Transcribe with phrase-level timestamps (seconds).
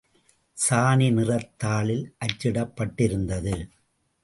[0.57, 3.55] சாணி நிறத் தாளில் அச்சிடப் பட்டிருந்தது.